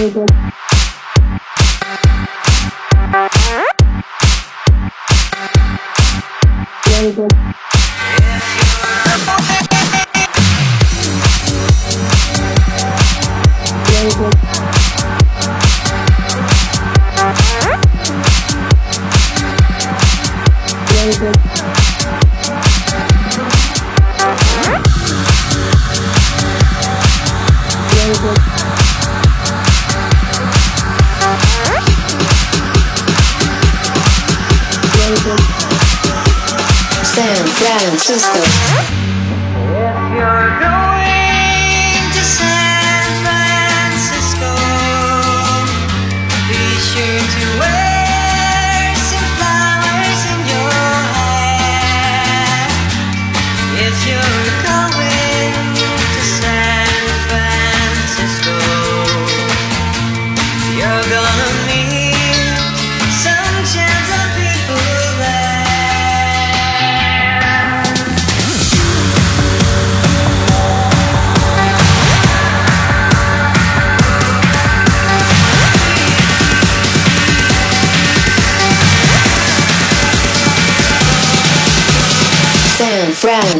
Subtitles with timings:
[0.00, 0.26] label.
[6.92, 7.45] Label.
[38.06, 38.45] Дзержинского.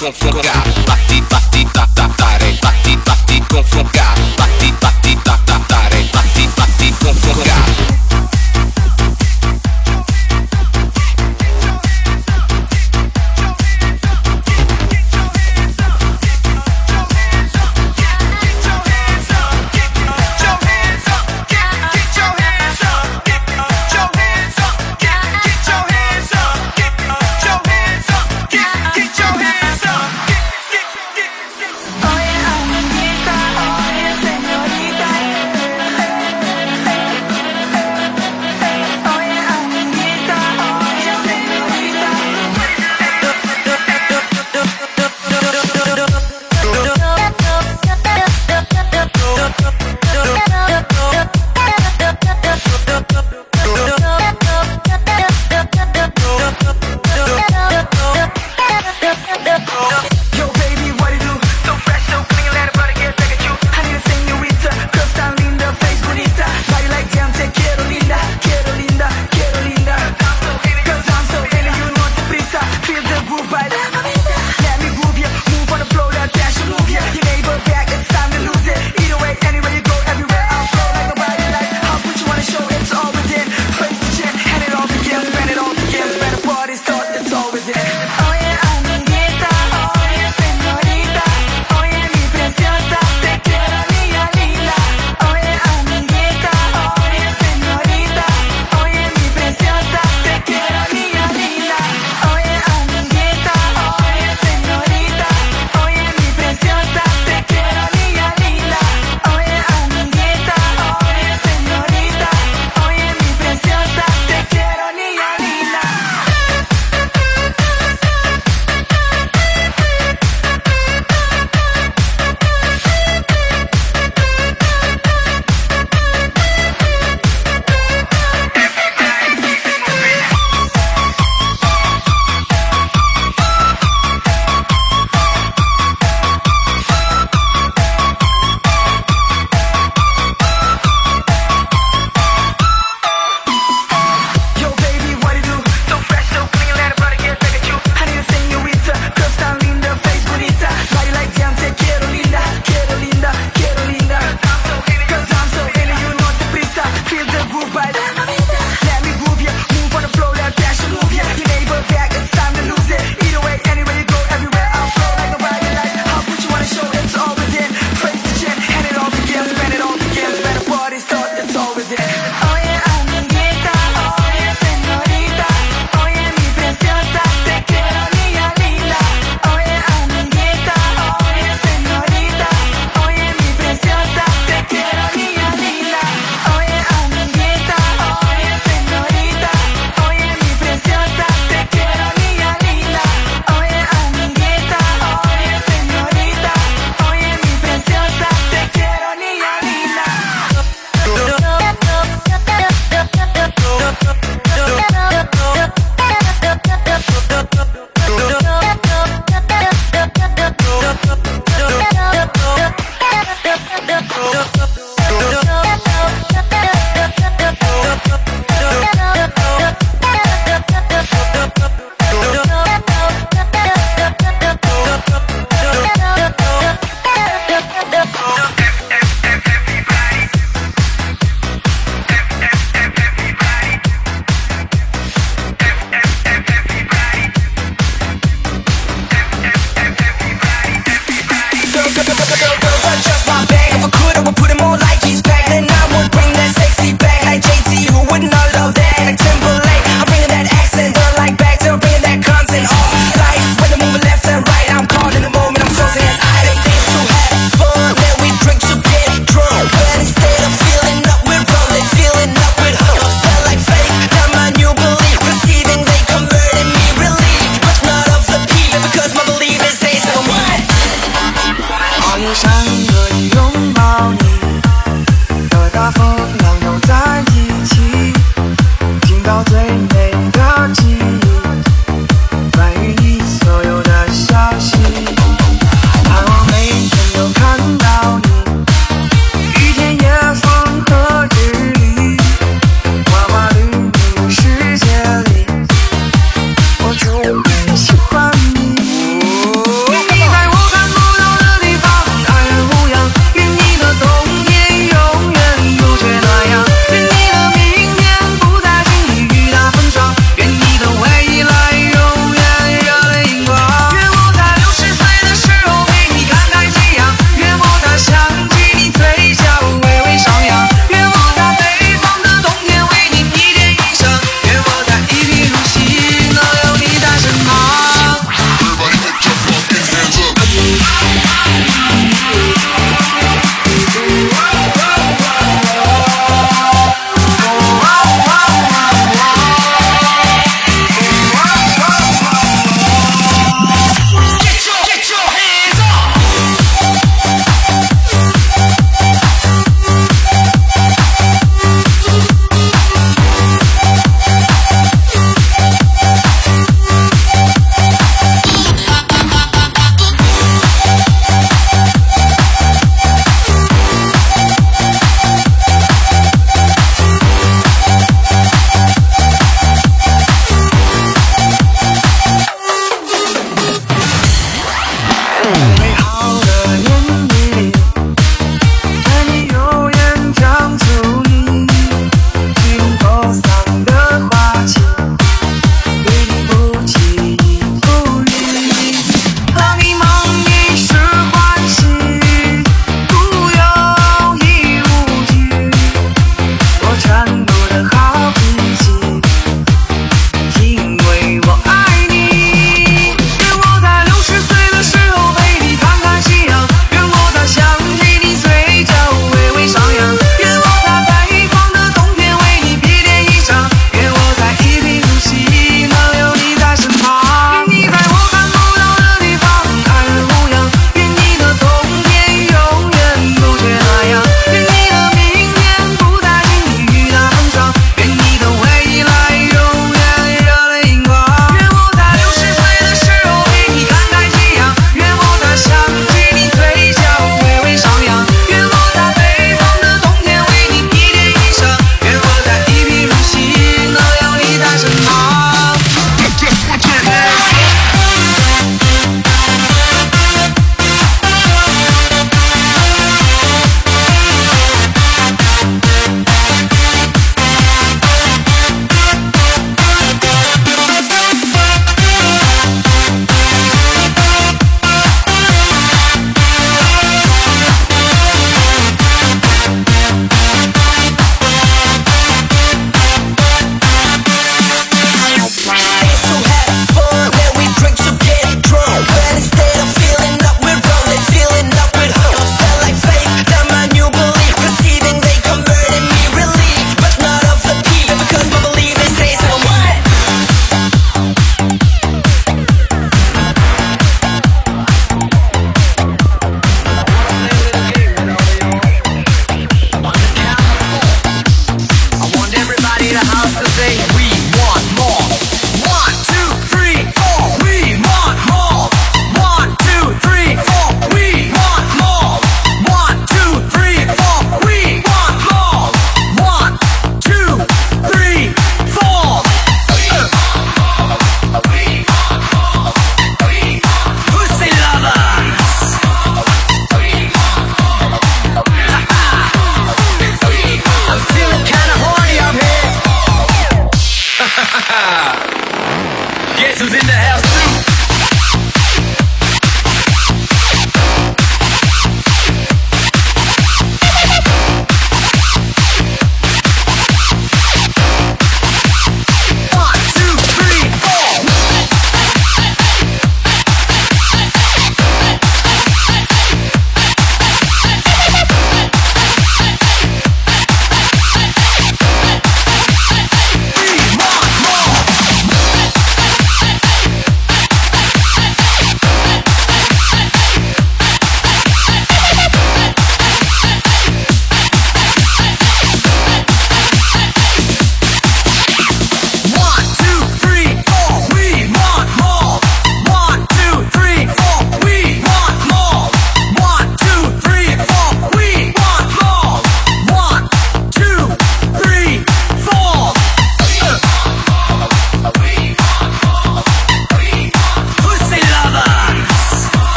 [0.00, 0.64] com fungar.
[0.86, 1.49] Bate, bate.